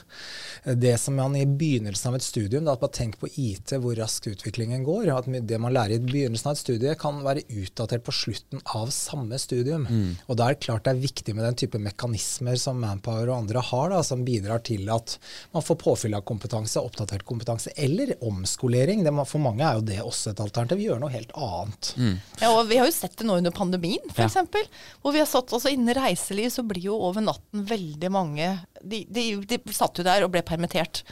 Det 0.77 0.95
som 1.01 1.17
man 1.17 1.36
i 1.41 1.47
begynnelsen 1.59 2.11
av 2.11 2.17
et 2.17 2.25
studium, 2.25 2.65
da, 2.67 2.75
at 2.77 2.83
man 2.83 2.93
tenker 2.93 3.21
på 3.21 3.29
IT, 3.33 3.73
hvor 3.81 3.97
raskt 3.99 4.29
utviklingen 4.31 4.85
går. 4.87 5.09
At 5.13 5.27
det 5.27 5.59
man 5.61 5.75
lærer 5.75 5.97
i 5.97 6.03
begynnelsen 6.03 6.51
av 6.51 6.57
et 6.57 6.61
studie, 6.61 6.95
kan 6.99 7.21
være 7.25 7.45
utdatert 7.47 8.05
på 8.05 8.15
slutten 8.15 8.63
av 8.77 8.91
samme 8.95 9.39
studium. 9.41 9.87
Mm. 9.87 10.11
Og 10.27 10.39
da 10.39 10.47
er 10.47 10.57
det 10.57 10.65
klart 10.65 10.85
det 10.87 10.95
er 10.95 11.03
viktig 11.03 11.35
med 11.37 11.47
den 11.47 11.59
type 11.59 11.81
mekanismer 11.81 12.59
som 12.61 12.81
Manpower 12.81 13.31
og 13.31 13.43
andre 13.43 13.63
har, 13.69 13.91
da, 13.93 14.01
som 14.05 14.25
bidrar 14.27 14.63
til 14.67 14.89
at 14.93 15.17
man 15.55 15.65
får 15.65 15.79
påfyll 15.83 16.17
av 16.17 16.25
kompetanse, 16.27 16.81
oppdatert 16.81 17.25
kompetanse, 17.27 17.73
eller 17.75 18.15
omskolering. 18.25 19.05
Det, 19.05 19.13
for 19.29 19.43
mange 19.43 19.65
er 19.65 19.79
jo 19.79 19.87
det 19.87 20.01
også 20.03 20.33
et 20.33 20.43
alternativ. 20.43 20.81
Vi 20.81 20.89
gjør 20.89 21.01
noe 21.03 21.13
helt 21.13 21.33
annet. 21.35 21.93
Mm. 21.97 22.15
Ja, 22.41 22.53
og 22.53 22.67
Vi 22.67 22.79
har 22.81 22.89
jo 22.89 22.95
sett 22.95 23.17
det 23.19 23.27
nå 23.27 23.37
under 23.41 23.55
pandemien, 23.55 24.11
f.eks. 24.13 24.39
Ja. 24.41 24.65
Hvor 25.01 25.15
vi 25.15 25.21
har 25.23 25.29
satt 25.29 25.53
oss 25.55 25.65
Innen 25.67 25.93
reiseliv 25.93 26.49
så 26.53 26.63
blir 26.65 26.89
jo 26.89 26.95
over 27.09 27.23
natten 27.23 27.65
veldig 27.67 28.09
mange 28.13 28.47
de, 28.83 29.03
de, 29.09 29.25
de 29.45 29.59
satt 29.73 29.99
jo 29.99 30.05
der 30.07 30.25
og 30.25 30.33
ble 30.33 30.43
permittert. 30.45 31.03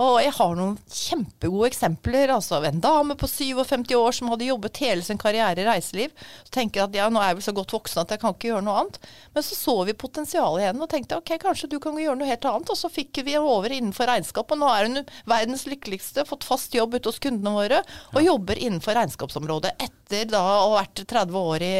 Og 0.00 0.18
jeg 0.22 0.32
har 0.38 0.54
noen 0.56 0.76
kjempegode 0.88 1.68
eksempler. 1.68 2.32
altså 2.32 2.62
En 2.64 2.80
dame 2.80 3.16
på 3.18 3.28
57 3.28 3.92
år 3.98 4.16
som 4.16 4.30
hadde 4.32 4.48
jobbet 4.48 4.80
hele 4.82 5.04
sin 5.04 5.20
karriere 5.20 5.60
i 5.60 5.66
reiseliv. 5.66 6.14
Så 6.44 6.54
tenker 6.56 6.80
jeg 6.80 6.88
at 6.88 6.96
ja, 6.96 7.08
nå 7.12 7.20
er 7.20 7.32
jeg 7.32 7.40
vel 7.40 7.46
så 7.48 7.56
godt 7.56 7.74
voksen 7.76 8.02
at 8.02 8.14
jeg 8.14 8.22
kan 8.22 8.34
ikke 8.34 8.52
gjøre 8.52 8.64
noe 8.66 8.78
annet. 8.82 8.98
Men 9.34 9.46
så 9.46 9.58
så 9.58 9.76
vi 9.88 9.96
potensialet 9.98 10.62
i 10.62 10.68
henne 10.70 10.84
og 10.84 10.90
tenkte 10.92 11.18
ok, 11.20 11.34
kanskje 11.42 11.70
du 11.74 11.78
kan 11.82 11.98
gjøre 11.98 12.18
noe 12.20 12.30
helt 12.30 12.48
annet. 12.48 12.72
Og 12.72 12.78
så 12.78 12.90
fikk 12.92 13.22
vi 13.26 13.36
over 13.38 13.72
innenfor 13.72 14.08
regnskap, 14.08 14.52
og 14.52 14.62
nå 14.62 14.70
er 14.72 14.88
hun 14.88 15.02
verdens 15.28 15.66
lykkeligste, 15.68 16.26
fått 16.28 16.46
fast 16.48 16.74
jobb 16.74 16.96
ute 16.96 17.10
hos 17.10 17.20
kundene 17.22 17.54
våre, 17.54 17.82
og 18.12 18.20
ja. 18.20 18.26
jobber 18.32 18.58
innenfor 18.58 18.96
regnskapsområdet 18.96 19.74
etter 19.82 20.28
da 20.30 20.40
å 20.42 20.56
ha 20.72 20.80
vært 20.80 21.04
30 21.08 21.38
år 21.38 21.64
i, 21.64 21.74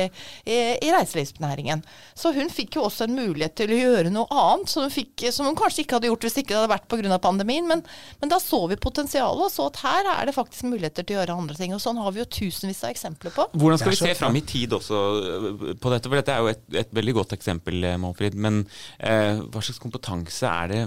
i, 0.47 0.59
i 0.85 0.93
reiselivsnæringen. 0.93 1.83
Så 2.19 2.33
hun 2.37 2.53
fikk 2.53 2.79
jo 2.79 2.87
også 2.87 3.07
en 3.09 3.17
mulighet 3.17 3.57
til 3.61 3.73
å 3.73 3.81
gjøre 3.81 4.13
noe 4.13 4.29
annet 4.31 4.73
som 4.73 4.87
hun, 4.87 4.93
fikk, 4.93 5.27
som 5.35 5.49
hun 5.49 5.59
kanskje 5.59 5.85
ikke 5.85 5.99
hadde 5.99 6.11
gjort 6.11 6.27
hvis 6.29 6.39
ikke 6.41 6.55
det 6.55 6.61
hadde 6.61 6.73
vært 6.73 6.89
pga. 6.93 7.19
pandemien. 7.23 7.69
men 7.69 7.85
men 8.21 8.33
da 8.33 8.39
så 8.43 8.61
vi 8.71 8.79
potensialet, 8.81 9.47
og 9.47 9.53
så 9.53 9.69
at 9.71 9.81
her 9.83 10.11
er 10.15 10.29
det 10.29 10.37
faktisk 10.37 10.67
muligheter 10.69 11.07
til 11.07 11.17
å 11.17 11.21
gjøre 11.21 11.39
andre 11.45 11.59
ting. 11.59 11.75
Og 11.77 11.83
sånn 11.83 12.01
har 12.03 12.15
vi 12.15 12.23
jo 12.23 12.29
tusenvis 12.39 12.83
av 12.87 12.93
eksempler 12.93 13.35
på. 13.35 13.49
Hvordan 13.55 13.81
skal 13.81 13.95
vi 13.95 14.01
se 14.03 14.19
fram 14.19 14.37
i 14.39 14.45
tid 14.47 14.77
også 14.79 15.01
øh, 15.23 15.65
på 15.81 15.95
dette? 15.95 16.11
For 16.11 16.21
dette 16.21 16.35
er 16.35 16.45
jo 16.45 16.53
et, 16.53 16.67
et 16.85 16.93
veldig 17.01 17.17
godt 17.21 17.37
eksempel, 17.39 17.81
øh, 17.93 17.97
Målfrid. 18.03 18.37
Men 18.37 18.65
eh, 18.99 19.41
hva 19.43 19.65
slags 19.65 19.83
kompetanse 19.83 20.51
er 20.51 20.73
det 20.73 20.85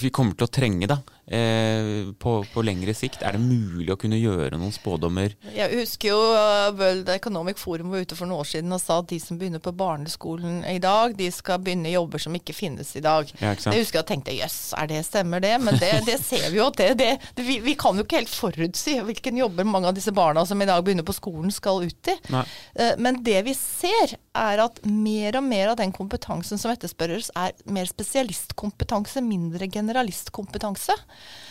vi 0.00 0.10
kommer 0.14 0.36
til 0.38 0.46
å 0.46 0.52
trenge 0.52 0.88
da, 0.90 0.96
eh, 1.26 2.10
på, 2.18 2.32
på, 2.52 2.64
lengre 2.66 2.94
sikt? 2.96 3.22
Er 3.24 3.36
det 3.36 3.42
mulig 3.42 3.90
å 3.92 3.98
kunne 4.00 4.18
gjøre 4.18 4.58
noen 4.58 4.74
spådommer? 4.74 5.34
Jeg 5.54 5.70
husker 5.78 6.12
jo 6.12 6.18
uh, 6.34 6.70
World 6.76 7.08
Economic 7.14 7.60
Forum 7.60 7.92
var 7.94 8.04
ute 8.04 8.18
for 8.18 8.28
noen 8.28 8.42
år 8.42 8.50
siden 8.50 8.74
og 8.74 8.82
sa 8.82 9.00
at 9.02 9.10
de 9.12 9.18
som 9.22 9.38
begynner 9.40 9.62
på 9.64 9.74
barneskolen 9.76 10.62
i 10.68 10.78
dag, 10.82 11.16
de 11.18 11.30
skal 11.34 11.62
begynne 11.64 11.92
jobber 11.94 12.22
som 12.22 12.36
ikke 12.36 12.56
finnes 12.56 12.94
i 12.98 13.04
dag. 13.04 13.30
Ja, 13.40 13.54
jeg 13.54 13.84
husker 13.84 14.02
jeg 14.02 14.10
tenkte 14.10 14.36
jøss, 14.36 14.58
er 14.78 14.90
det 14.90 15.04
stemmer 15.08 15.44
det? 15.44 15.54
Men 15.64 15.78
det, 15.80 15.92
det 16.08 16.18
ser 16.22 16.48
vi 16.50 16.60
jo 16.60 16.68
at 16.68 16.80
det, 16.80 16.90
det, 17.00 17.12
det 17.38 17.46
vi, 17.46 17.60
vi, 17.64 17.76
kan 17.78 17.96
jo 17.98 18.06
ikke 18.06 18.22
helt 18.22 18.34
forutsi 18.34 18.98
hvilken 19.04 19.40
jobber 19.40 19.68
mange 19.68 19.90
av 19.90 19.96
disse 19.96 20.14
barna 20.14 20.44
som 20.48 20.60
i 20.62 20.68
dag 20.68 20.84
begynner 20.84 21.06
på 21.06 21.16
skolen, 21.16 21.52
skal 21.54 21.84
ut 21.84 22.12
i. 22.12 22.18
Uh, 22.32 22.94
men 23.00 23.22
det 23.26 23.40
vi 23.48 23.56
ser, 23.56 24.16
er 24.34 24.64
at 24.64 24.80
mer 24.84 25.38
og 25.38 25.46
mer 25.46 25.72
av 25.72 25.78
den 25.78 25.92
kompetansen 25.94 26.60
som 26.60 26.72
etterspørres, 26.72 27.30
er 27.38 27.54
mer 27.70 27.88
spesialistkompetanse, 27.88 29.22
mindre 29.24 29.68
generalistkompetanse. 29.70 30.96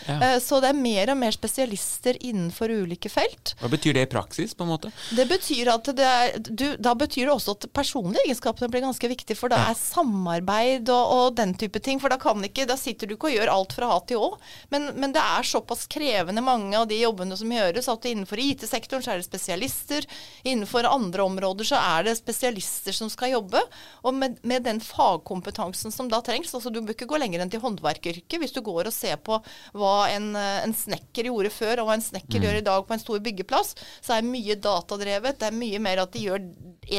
Ja. 0.07 0.33
Eh, 0.33 0.39
så 0.39 0.59
det 0.63 0.71
er 0.71 0.77
mer 0.77 1.11
og 1.13 1.19
mer 1.19 1.35
spesialister 1.35 2.17
innenfor 2.23 2.71
ulike 2.71 3.11
felt. 3.11 3.53
Hva 3.61 3.69
betyr 3.71 3.95
det 3.97 4.05
i 4.07 4.11
praksis? 4.11 4.53
på 4.53 4.65
en 4.65 4.73
måte? 4.73 4.91
Det 5.15 5.25
betyr 5.29 5.71
at 5.73 5.89
det 5.95 6.07
er, 6.07 6.37
du, 6.39 6.65
Da 6.77 6.93
betyr 6.97 7.27
det 7.27 7.33
også 7.33 7.55
at 7.55 7.67
personlige 7.73 8.27
egenskapene 8.27 8.69
blir 8.71 8.83
ganske 8.83 9.09
viktige. 9.09 9.37
For 9.39 9.51
da 9.51 9.61
er 9.69 9.77
samarbeid 9.79 10.89
og, 10.93 11.13
og, 11.15 11.27
den 11.37 11.55
type 11.59 11.79
ting. 11.83 12.01
For 12.03 12.11
da, 12.11 12.19
ikke, 12.43 12.67
da, 12.69 12.77
sitter 12.79 13.09
du 13.09 13.15
ikke 13.15 13.31
og 13.31 13.37
gjør 13.37 13.53
alt 13.53 13.75
fra 13.77 13.91
A 13.95 13.99
til 14.07 14.21
Å. 14.21 14.29
Men, 14.73 14.91
men, 14.97 15.15
det 15.15 15.23
er 15.23 15.47
såpass 15.47 15.85
krevende 15.91 16.43
mange 16.43 16.77
av 16.77 16.87
de 16.89 16.99
jobbene 16.99 17.37
som 17.39 17.51
gjøres, 17.51 17.89
at 17.91 18.07
innenfor 18.09 18.41
IT-sektoren 18.41 19.05
så 19.05 19.13
er 19.13 19.21
det 19.21 19.27
spesialister. 19.29 20.07
Innenfor 20.43 20.87
andre 20.89 21.27
områder 21.27 21.69
så 21.69 21.79
er 21.79 22.09
det 22.09 22.17
spesialister 22.19 22.95
som 22.95 23.11
skal 23.13 23.35
jobbe. 23.37 23.61
Og 24.03 24.15
med, 24.17 24.39
med 24.43 24.67
den 24.67 24.81
fagkompetansen 24.83 25.93
som 25.93 26.11
da 26.11 26.21
trengs. 26.25 26.53
altså 26.53 26.73
Du 26.73 26.81
bør 26.81 26.97
ikke 26.97 27.09
gå 27.09 27.21
lenger 27.21 27.43
enn 27.43 27.53
til 27.53 27.63
håndverkeryrket. 27.63 28.39
Hvis 28.43 28.55
du 28.55 28.61
går 28.65 28.89
og 28.89 28.95
ser 28.95 29.19
på 29.23 29.39
hva 29.77 30.07
en, 30.13 30.31
eh, 30.39 30.61
en, 30.63 30.75
snekker 30.77 31.29
gjorde 31.29 31.51
før, 31.53 31.81
og 31.81 31.89
hva 31.89 31.97
en 31.97 32.05
snekker 32.05 32.39
mm. 32.39 32.47
gjør 32.47 32.59
i 32.59 32.65
dag 32.67 32.87
på 32.87 32.95
en 32.95 33.03
stor 33.03 33.23
byggeplass, 33.25 33.73
så 34.03 34.17
er 34.17 34.27
mye 34.27 34.57
datadrevet. 34.59 35.39
Det 35.39 35.49
er 35.49 35.57
mye 35.57 35.81
mer 35.83 36.03
at 36.03 36.13
de 36.15 36.25
gjør 36.27 36.43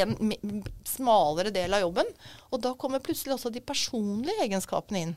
en 0.01 0.33
smalere 0.89 1.53
del 1.55 1.77
av 1.77 1.85
jobben. 1.85 2.11
Og 2.55 2.63
da 2.63 2.75
kommer 2.79 3.03
plutselig 3.05 3.37
også 3.37 3.53
de 3.55 3.63
personlige 3.65 4.47
egenskapene 4.47 5.03
inn. 5.05 5.17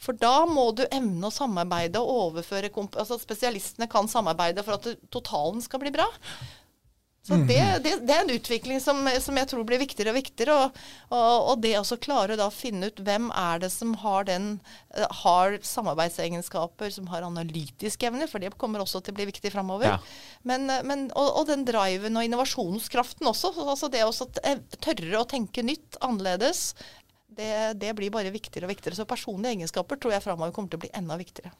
For 0.00 0.16
da 0.16 0.46
må 0.48 0.70
du 0.78 0.84
evne 0.86 1.28
å 1.28 1.34
samarbeide 1.34 2.00
og 2.00 2.28
overføre 2.28 2.70
altså 2.70 3.18
Spesialistene 3.18 3.88
kan 3.90 4.08
samarbeide 4.10 4.62
for 4.66 4.78
at 4.78 5.08
totalen 5.12 5.62
skal 5.64 5.82
bli 5.82 5.92
bra. 5.94 6.06
Så 7.28 7.36
det, 7.36 7.62
mhm. 7.64 7.82
det, 7.84 7.90
det, 8.08 8.14
er 8.14 8.22
en 8.24 8.30
utvikling 8.32 8.78
som, 8.80 9.02
som, 9.20 9.36
jeg 9.36 9.48
tror 9.50 9.64
blir 9.68 9.82
viktigere 9.82 10.14
og 10.14 10.16
viktigere. 10.16 10.54
Og, 10.56 10.78
og, 11.12 11.48
og 11.52 11.58
det 11.60 11.74
å 11.76 11.98
klare 12.00 12.38
å 12.40 12.48
finne 12.54 12.88
ut 12.88 13.02
hvem 13.04 13.26
er 13.36 13.60
det 13.60 13.68
som 13.74 13.92
har, 14.00 14.24
den, 14.30 14.46
eh, 14.96 15.04
har 15.20 15.58
samarbeidsegenskaper, 15.60 16.88
som 16.94 17.10
har 17.12 17.26
analytiske 17.26 18.08
evner, 18.08 18.30
for 18.32 18.40
det 18.40 18.54
kommer 18.56 18.80
også 18.80 19.02
til 19.04 19.12
å 19.12 19.18
bli 19.18 19.28
viktig 19.28 19.52
framover. 19.52 19.98
Ja. 19.98 19.98
Men, 20.48 20.64
men, 20.88 21.04
og, 21.12 21.28
og, 21.34 21.44
den 21.50 21.66
driven 21.68 22.16
og 22.16 22.24
innovasjonskraften 22.24 23.28
også. 23.28 23.52
altså 23.66 23.92
Det 23.92 24.06
å 24.06 24.14
tørre 24.80 25.20
å 25.20 25.28
tenke 25.28 25.66
nytt, 25.66 26.00
annerledes, 26.00 26.70
det, 27.36 27.74
det, 27.74 27.92
blir 27.94 28.10
bare 28.10 28.30
viktigere 28.32 28.66
og 28.66 28.72
viktigere. 28.72 28.96
Så 28.96 29.04
personlige 29.08 29.52
egenskaper 29.58 29.98
tror 30.00 30.14
jeg 30.14 30.24
framover 30.24 30.52
kommer 30.56 30.72
til 30.72 30.80
å 30.80 30.84
bli 30.86 30.90
enda 30.96 31.18
viktigere. 31.20 31.52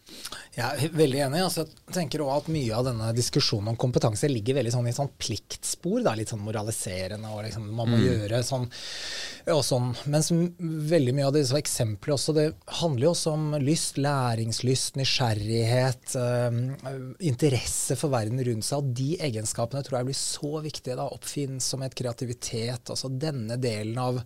Jeg 0.56 0.64
er 0.64 0.94
veldig 0.96 1.20
enig. 1.26 1.42
Altså, 1.44 1.66
jeg 1.68 1.94
tenker 1.94 2.24
også 2.24 2.38
at 2.42 2.46
Mye 2.48 2.78
av 2.78 2.86
denne 2.88 3.10
diskusjonen 3.12 3.74
om 3.74 3.76
kompetanse 3.78 4.30
ligger 4.30 4.56
veldig 4.56 4.72
sånn 4.72 4.88
i 4.88 4.94
sånn 4.96 5.10
pliktspor. 5.20 6.00
Da, 6.06 6.14
litt 6.16 6.32
sånn 6.32 6.42
moraliserende. 6.42 7.30
og 7.30 7.44
liksom, 7.44 7.66
Man 7.68 7.92
må 7.92 7.98
mm. 8.00 8.06
gjøre 8.06 8.40
sånn 8.48 8.64
og 9.52 9.60
sånn. 9.64 9.92
Mens 10.10 10.30
veldig 10.32 11.14
mye 11.16 11.28
av 11.28 11.36
disse 11.36 11.60
eksemplene 11.60 12.16
også, 12.16 12.34
det 12.36 12.46
handler 12.80 13.08
jo 13.08 13.12
også 13.12 13.34
om 13.36 13.46
lyst, 13.62 14.00
læringslyst, 14.00 14.96
nysgjerrighet, 14.98 16.16
øh, 16.16 16.58
interesse 17.28 17.98
for 18.00 18.12
verden 18.16 18.40
rundt 18.48 18.66
seg. 18.66 18.80
Og 18.80 18.96
de 18.96 19.10
egenskapene 19.28 19.84
tror 19.84 20.00
jeg 20.00 20.10
blir 20.10 20.20
så 20.20 20.52
viktige. 20.64 20.96
da, 20.96 21.10
Oppfinnsomhet, 21.12 21.96
kreativitet. 21.98 22.88
altså 22.88 23.12
Denne 23.12 23.60
delen 23.60 24.00
av, 24.00 24.22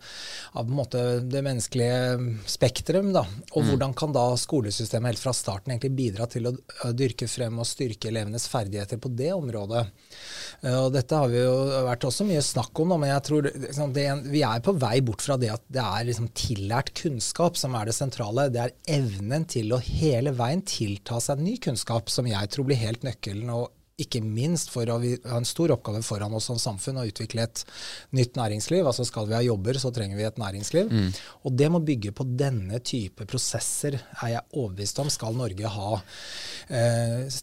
av 0.55 0.63
på 0.63 0.71
en 0.71 0.79
måte, 0.79 1.05
det 1.33 1.43
menneskelige 1.45 2.37
spektrum. 2.51 3.11
Da. 3.15 3.25
Og 3.53 3.62
mm. 3.62 3.71
hvordan 3.71 3.95
kan 3.99 4.15
da 4.15 4.25
skolesystemet 4.39 5.12
helt 5.12 5.23
fra 5.23 5.35
starten 5.37 5.75
egentlig 5.75 5.93
bidra 5.99 6.29
til 6.31 6.51
å 6.51 6.55
dyrke 6.97 7.29
frem 7.31 7.61
og 7.62 7.69
styrke 7.69 8.11
elevenes 8.12 8.47
ferdigheter 8.53 9.01
på 9.03 9.11
det 9.17 9.33
området? 9.35 9.85
Eh, 10.62 10.79
og 10.79 10.93
dette 10.95 11.19
har 11.19 11.33
vi 11.33 11.43
jo 11.43 11.57
vært 11.89 12.07
også 12.09 12.27
mye 12.29 12.45
snakk 12.45 12.83
om, 12.85 12.95
da, 12.95 13.01
men 13.03 13.12
jeg 13.15 13.27
tror 13.29 13.51
liksom, 13.51 13.95
det, 13.97 14.07
vi 14.33 14.45
er 14.47 14.65
på 14.65 14.77
vei 14.79 14.95
bort 15.05 15.25
fra 15.25 15.39
det 15.41 15.53
at 15.55 15.67
det 15.73 15.85
er 15.85 16.09
liksom 16.09 16.31
tillært 16.39 16.95
kunnskap 16.99 17.61
som 17.61 17.77
er 17.79 17.91
det 17.91 17.99
sentrale. 17.99 18.49
Det 18.53 18.65
er 18.65 18.77
evnen 19.01 19.49
til 19.51 19.75
å 19.75 19.83
hele 19.83 20.35
veien 20.39 20.65
tilta 20.69 21.21
seg 21.23 21.43
ny 21.43 21.59
kunnskap 21.62 22.12
som 22.12 22.29
jeg 22.29 22.53
tror 22.53 22.69
blir 22.69 22.81
helt 22.83 23.07
nøkkelen. 23.07 23.51
og 23.53 23.71
ikke 24.04 24.23
minst 24.25 24.73
for 24.73 24.88
å 24.90 24.99
ha 24.99 25.38
en 25.38 25.49
stor 25.49 25.73
oppgave 25.75 26.02
foran 26.06 26.35
oss 26.37 26.49
som 26.50 26.61
samfunn 26.61 27.00
å 27.02 27.06
utvikle 27.09 27.47
et 27.47 27.62
nytt 28.16 28.37
næringsliv. 28.38 28.87
Altså 28.87 29.06
Skal 29.09 29.28
vi 29.30 29.37
ha 29.37 29.42
jobber, 29.44 29.78
så 29.80 29.92
trenger 29.94 30.18
vi 30.18 30.26
et 30.26 30.40
næringsliv. 30.40 30.90
Mm. 30.90 31.11
Og 31.47 31.56
det 31.59 31.68
må 31.73 31.82
bygge 31.85 32.14
på 32.16 32.26
denne 32.26 32.80
type 32.85 33.26
prosesser, 33.28 33.99
er 34.23 34.35
jeg 34.35 34.44
overbevist 34.52 35.00
om, 35.02 35.11
skal 35.12 35.38
Norge 35.38 35.73
ha 35.73 35.90
eh, 36.68 37.38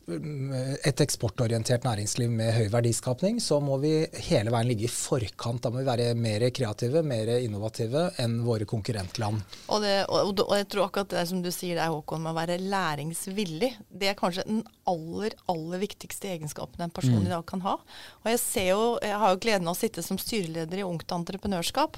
et 0.90 1.04
eksportorientert 1.06 1.88
næringsliv 1.88 2.32
med 2.32 2.54
høy 2.58 2.68
verdiskapning. 2.74 3.40
Så 3.44 3.60
må 3.64 3.80
vi 3.84 3.94
hele 4.30 4.54
veien 4.54 4.70
ligge 4.70 4.88
i 4.88 4.94
forkant. 4.94 5.64
Da 5.64 5.74
må 5.74 5.82
vi 5.82 5.90
være 5.90 6.12
mer 6.20 6.48
kreative, 6.56 7.04
mer 7.06 7.34
innovative 7.40 8.10
enn 8.22 8.40
våre 8.46 8.68
konkurrentland. 8.70 9.42
Og, 9.68 9.82
det, 9.84 9.96
og, 10.10 10.44
og 10.46 10.56
jeg 10.58 10.70
tror 10.72 10.88
akkurat 10.88 11.18
det 11.18 11.26
som 11.32 11.44
du 11.44 11.52
sier 11.54 11.80
der, 11.80 11.94
Håkon, 11.94 12.24
med 12.24 12.34
å 12.34 12.40
være 12.40 12.60
læringsvillig, 12.62 13.74
det 13.90 14.12
er 14.12 14.20
kanskje 14.20 14.48
den 14.48 14.64
aller, 14.90 15.36
aller 15.52 15.82
viktigste 15.82 16.30
egenskapen 16.34 16.49
egenskapene 16.50 16.84
en 16.90 16.94
person 16.94 17.20
mm. 17.20 17.28
i 17.28 17.34
dag 17.34 17.46
kan 17.46 17.62
ha. 17.62 17.78
Og 18.24 18.30
jeg, 18.32 18.40
ser 18.40 18.70
jo, 18.74 18.84
jeg 19.02 19.18
har 19.18 19.34
jo 19.34 19.42
gleden 19.42 19.68
av 19.68 19.78
å 19.78 19.80
sitte 19.80 20.04
som 20.04 20.18
styreleder 20.18 20.82
i 20.82 20.88
Ungt 20.88 21.12
Entreprenørskap. 21.12 21.98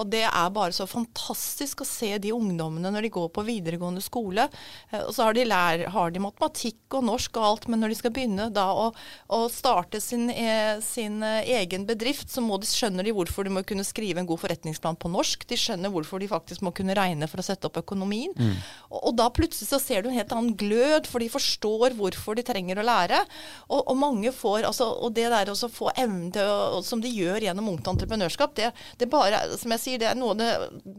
Og 0.00 0.08
det 0.10 0.24
er 0.26 0.54
bare 0.54 0.74
så 0.74 0.86
fantastisk 0.90 1.82
å 1.82 1.88
se 1.88 2.10
de 2.22 2.32
ungdommene 2.34 2.90
når 2.92 3.06
de 3.06 3.12
går 3.14 3.28
på 3.34 3.44
videregående 3.46 4.02
skole. 4.04 4.48
Eh, 4.90 5.02
og 5.02 5.12
så 5.14 5.28
har 5.28 5.36
de, 5.36 5.46
lær, 5.48 5.86
har 5.94 6.14
de 6.14 6.22
matematikk 6.22 6.98
og 6.98 7.06
norsk 7.08 7.38
og 7.38 7.48
alt, 7.48 7.68
men 7.70 7.82
når 7.82 7.94
de 7.94 7.98
skal 8.00 8.14
begynne 8.14 8.48
da 8.54 8.66
å, 8.74 8.88
å 9.34 9.40
starte 9.52 10.00
sin, 10.02 10.28
eh, 10.30 10.80
sin, 10.84 11.20
eh, 11.22 11.46
egen 11.60 11.86
bedrift, 11.88 12.30
så 12.32 12.42
må 12.44 12.58
de, 12.60 12.68
skjønner 12.74 13.06
de 13.06 13.14
hvorfor 13.14 13.46
de 13.46 13.54
må 13.54 13.62
kunne 13.66 13.86
skrive 13.86 14.22
en 14.22 14.28
god 14.28 14.42
forretningsplan 14.42 14.98
på 15.00 15.12
norsk. 15.12 15.46
De 15.50 15.58
skjønner 15.60 15.92
hvorfor 15.94 16.22
de 16.22 16.30
faktisk 16.30 16.64
må 16.66 16.74
kunne 16.74 16.96
regne 16.96 17.28
for 17.30 17.42
å 17.42 17.46
sette 17.46 17.68
opp 17.68 17.78
økonomien. 17.84 18.34
Mm. 18.34 18.56
Og, 18.90 18.98
og, 18.98 19.12
da 19.18 19.28
plutselig 19.34 19.70
så 19.70 19.80
ser 19.82 20.02
du 20.02 20.10
en 20.10 20.18
helt 20.18 20.32
annen 20.34 20.56
glød, 20.58 21.08
for 21.10 21.22
de 21.22 21.30
forstår 21.32 21.94
hvorfor 21.98 22.38
de 22.38 22.46
trenger 22.46 22.80
å 22.80 22.86
lære. 22.86 23.22
Og, 23.68 23.80
og 23.80 23.98
mange 24.00 24.34
får, 24.34 24.64
altså, 24.66 24.90
og 25.04 25.14
det 25.16 25.28
der 25.30 25.52
å 25.52 25.56
få 25.70 25.92
evne 25.94 26.32
til 26.34 26.50
å, 26.50 26.82
som 26.84 27.02
de 27.02 27.12
gjør 27.12 27.46
gjennom 27.46 27.70
Ungt 27.72 27.88
Entreprenørskap, 27.90 28.54
det, 28.58 28.72
det 29.00 29.08
bare, 29.12 29.44
som 29.60 29.72
jeg 29.74 29.83
sier, 29.84 30.00
det 30.00 30.12
noe 30.18 30.34
av 30.34 30.40
det 30.40 30.50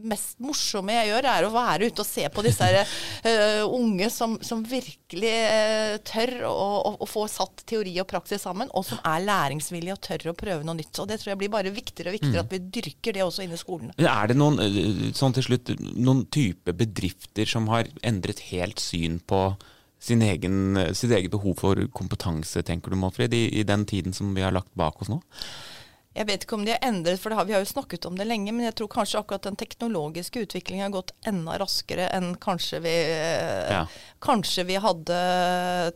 mest 0.06 0.38
morsomme 0.42 0.94
jeg 0.94 1.10
gjør, 1.10 1.28
er 1.32 1.46
å 1.46 1.52
være 1.54 1.90
ute 1.90 2.04
og 2.04 2.08
se 2.08 2.26
på 2.32 2.44
disse 2.46 2.66
her, 2.66 2.96
uh, 3.26 3.62
unge 3.78 4.08
som, 4.12 4.38
som 4.44 4.64
virkelig 4.66 5.34
uh, 5.50 5.96
tør 6.06 6.34
å, 6.48 6.54
å, 6.54 6.94
å, 7.04 7.10
få 7.10 7.26
satt 7.30 7.66
teori 7.68 7.94
og 8.02 8.08
praksis 8.10 8.46
sammen, 8.46 8.70
og 8.76 8.86
som 8.88 9.00
er 9.02 9.24
læringsvillige 9.26 9.96
og 9.96 10.02
tør 10.06 10.32
å 10.32 10.36
prøve 10.38 10.66
noe 10.66 10.78
nytt. 10.78 10.94
Og 11.02 11.10
Det 11.10 11.20
tror 11.22 11.34
jeg 11.34 11.42
blir 11.44 11.54
bare 11.54 11.74
viktigere 11.74 12.12
og 12.12 12.18
viktigere 12.18 12.42
mm. 12.42 12.48
at 12.48 12.56
vi 12.56 12.62
dyrker 12.78 13.16
det 13.16 13.24
også 13.26 13.46
inne 13.46 13.58
i 13.58 13.62
skolen. 13.62 13.94
Er 14.00 14.30
det 14.30 14.38
noen, 14.38 14.60
eh, 14.62 15.06
sånn 15.16 15.36
til 15.36 15.48
slutt, 15.50 15.72
noen 15.94 16.26
type 16.32 16.74
bedrifter 16.76 17.48
som 17.48 17.70
har 17.72 17.90
endret 18.06 18.46
helt 18.50 18.82
syn 18.82 19.20
på 19.26 19.48
sin 20.06 20.22
egen, 20.22 20.76
sitt 20.94 21.10
eget 21.14 21.32
behov 21.32 21.56
for 21.58 21.80
kompetanse, 21.96 22.62
tenker 22.66 22.92
du 22.92 23.00
Målfrid, 23.00 23.34
i, 23.34 23.46
i 23.60 23.64
den 23.66 23.86
tiden 23.88 24.14
som 24.14 24.34
vi 24.36 24.44
har 24.44 24.54
lagt 24.54 24.74
bak 24.78 25.00
oss 25.02 25.10
nå? 25.10 25.22
Jeg 26.16 26.28
vet 26.30 26.44
ikke 26.46 26.56
om 26.56 26.64
de 26.64 26.72
har 26.72 26.84
endret, 26.86 27.20
for 27.20 27.34
har, 27.36 27.44
vi 27.44 27.52
har 27.52 27.60
jo 27.60 27.68
snakket 27.68 28.06
om 28.08 28.16
det 28.16 28.24
lenge. 28.24 28.52
Men 28.54 28.68
jeg 28.68 28.76
tror 28.78 28.88
kanskje 28.94 29.20
akkurat 29.20 29.44
den 29.44 29.58
teknologiske 29.60 30.46
utviklingen 30.46 30.86
har 30.86 30.94
gått 30.94 31.12
enda 31.28 31.58
raskere 31.60 32.08
enn 32.16 32.30
kanskje 32.40 32.80
vi, 32.86 32.94
ja. 33.70 33.82
kanskje 34.24 34.64
vi 34.70 34.78
hadde 34.80 35.18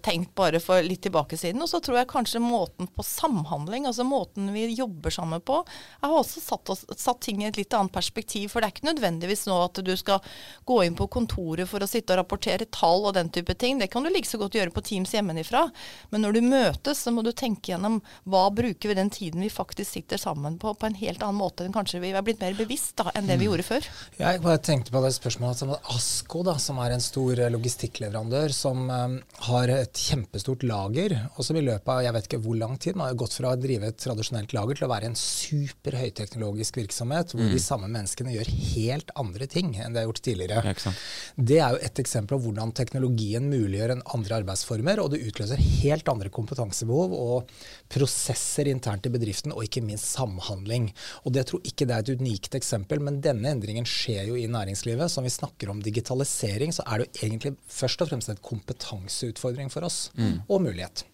tenkt 0.05 0.35
bare 0.37 0.61
for 0.61 0.85
litt 0.85 1.03
tilbake 1.07 1.39
siden. 1.41 1.62
Og 1.65 1.71
så 1.73 1.81
tror 1.85 2.00
jeg 2.00 2.11
kanskje 2.12 2.43
måten 2.45 2.91
på 2.93 3.05
samhandling, 3.07 3.89
altså 3.89 4.05
måten 4.05 4.53
vi 4.53 4.67
jobber 4.75 5.15
sammen 5.15 5.41
på, 5.41 5.62
har 6.03 6.17
også 6.19 6.43
satt, 6.45 6.75
oss, 6.75 6.85
satt 7.00 7.23
ting 7.25 7.41
i 7.45 7.49
et 7.49 7.61
litt 7.61 7.75
annet 7.77 7.95
perspektiv. 7.95 8.50
For 8.53 8.61
det 8.61 8.69
er 8.69 8.77
ikke 8.77 8.91
nødvendigvis 8.91 9.47
nå 9.49 9.57
at 9.65 9.81
du 9.85 9.93
skal 9.97 10.21
gå 10.69 10.83
inn 10.85 10.99
på 10.99 11.09
kontoret 11.09 11.71
for 11.71 11.81
å 11.81 11.89
sitte 11.89 12.12
og 12.12 12.21
rapportere 12.21 12.69
tall 12.69 13.09
og 13.09 13.17
den 13.17 13.33
type 13.33 13.57
ting. 13.57 13.81
Det 13.81 13.89
kan 13.93 14.05
du 14.05 14.12
like 14.12 14.29
så 14.29 14.41
godt 14.41 14.59
gjøre 14.59 14.75
på 14.75 14.85
Teams 14.85 15.17
hjemmefra. 15.17 15.65
Men 16.12 16.27
når 16.27 16.37
du 16.37 16.43
møtes, 16.45 17.00
så 17.00 17.15
må 17.15 17.25
du 17.25 17.33
tenke 17.33 17.73
gjennom 17.73 18.03
hva 18.29 18.49
bruker 18.53 18.93
vi 18.93 18.99
den 18.99 19.12
tiden 19.15 19.41
vi 19.41 19.53
faktisk 19.53 19.97
sitter 19.97 20.10
sitter 20.11 20.23
sammen 20.23 20.59
på 20.59 20.75
på 20.75 20.87
en 20.87 20.95
helt 20.99 21.23
annen 21.23 21.38
måte 21.38 21.64
enn 21.64 21.75
kanskje 21.75 22.00
vi 22.02 22.11
har 22.11 22.25
blitt 22.26 22.40
mer 22.40 22.55
bevisst 22.59 22.97
da, 22.99 23.11
enn 23.14 23.29
det 23.29 23.37
vi 23.38 23.47
mm. 23.47 23.50
gjorde 23.50 23.64
før. 23.67 23.87
Jeg 24.19 24.40
bare 24.43 24.59
tenkte 24.59 24.90
på 24.90 25.02
det 25.05 25.12
spørsmålet 25.14 25.61
som 25.61 25.71
Asko, 25.95 26.43
da, 26.47 26.57
som 26.59 26.81
er 26.83 26.95
en 26.97 27.05
stor 27.05 27.38
eh, 27.38 27.50
logistikkleverandør, 27.52 28.50
som 28.50 28.90
um, 28.90 29.14
har 29.47 29.71
et 29.71 29.95
kjempestort 29.95 30.64
lager, 30.67 31.14
og 31.37 31.47
som 31.47 31.59
i 31.59 31.62
løpet 31.62 31.93
av 31.95 32.02
jeg 32.02 32.14
vet 32.17 32.26
ikke 32.26 32.40
hvor 32.43 32.59
lang 32.59 32.75
tid 32.83 32.99
man 32.99 33.11
har 33.12 33.21
gått 33.21 33.37
fra 33.38 33.52
å 33.55 33.61
drive 33.61 33.90
et 33.93 34.00
tradisjonelt 34.02 34.55
lager 34.57 34.81
til 34.81 34.88
å 34.88 34.90
være 34.90 35.11
en 35.12 35.19
super 35.21 35.99
høyteknologisk 36.00 36.81
virksomhet, 36.81 37.37
hvor 37.37 37.47
mm. 37.47 37.55
de 37.55 37.62
samme 37.62 37.90
menneskene 37.93 38.35
gjør 38.35 38.50
helt 38.75 39.14
andre 39.21 39.50
ting 39.50 39.76
enn 39.76 39.95
de 39.95 40.02
har 40.02 40.11
gjort 40.11 40.23
tidligere. 40.26 40.75
Ja, 40.75 40.95
det 41.37 41.61
er 41.61 41.76
jo 41.76 41.83
et 41.87 42.02
eksempel 42.02 42.35
på 42.35 42.49
hvordan 42.49 42.75
teknologien 42.75 43.47
muliggjør 43.50 43.95
en 43.95 44.05
andre 44.17 44.40
arbeidsformer, 44.43 45.05
og 45.05 45.14
det 45.14 45.23
utløser 45.31 45.62
helt 45.85 46.11
andre 46.11 46.33
kompetansebehov 46.35 47.14
og 47.14 47.55
prosesser 47.90 48.71
internt 48.71 49.07
i 49.07 49.14
bedriften, 49.14 49.55
og 49.55 49.67
ikke 49.67 49.83
minst 49.85 50.00
samhandling. 50.00 50.90
Og 51.25 51.35
det 51.37 51.47
tror 51.50 51.64
ikke 51.66 51.87
det 51.88 51.97
er 51.97 52.04
et 52.04 52.21
unikt 52.21 52.57
eksempel, 52.59 53.02
men 53.04 53.21
denne 53.25 53.54
endringen 53.54 53.88
skjer 53.88 54.30
jo 54.30 54.38
i 54.38 54.49
næringslivet. 54.50 55.11
Så 55.11 55.21
når 55.21 55.28
vi 55.28 55.37
snakker 55.37 55.73
om 55.73 55.85
digitalisering, 55.85 56.75
så 56.75 56.87
er 56.87 57.00
det 57.00 57.09
jo 57.09 57.28
egentlig 57.28 57.54
først 57.71 58.02
og 58.02 58.11
fremst 58.11 58.33
en 58.33 58.42
kompetanseutfordring 58.50 59.73
for 59.73 59.87
oss, 59.88 60.09
mm. 60.19 60.42
og 60.49 60.66
mulighet. 60.66 61.04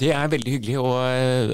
Det 0.00 0.10
er 0.12 0.30
veldig 0.32 0.52
hyggelig 0.54 0.76
å, 0.80 0.90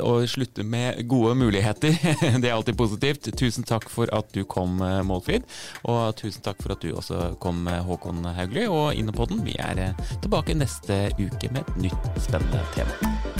å, 0.02 0.12
slutte 0.28 0.64
med 0.66 1.00
gode 1.10 1.36
muligheter. 1.38 1.94
Det 2.42 2.50
er 2.50 2.56
alltid 2.56 2.78
positivt. 2.78 3.30
Tusen 3.38 3.66
takk 3.66 3.88
for 3.92 4.10
at 4.14 4.30
du 4.34 4.42
kom, 4.48 4.82
Målfrid. 5.06 5.46
Og 5.86 6.10
tusen 6.18 6.44
takk 6.46 6.60
for 6.62 6.76
at 6.76 6.82
du 6.82 6.92
også 6.94 7.36
kom, 7.42 7.66
Håkon 7.88 8.26
Haugli. 8.36 8.66
Og 8.66 8.92
Innepodden, 8.98 9.44
vi 9.46 9.56
er 9.62 9.88
tilbake 10.22 10.58
neste 10.58 11.06
uke 11.18 11.52
med 11.52 11.62
et 11.62 11.82
nytt 11.88 12.14
spennende 12.26 12.62
tema. 12.76 13.35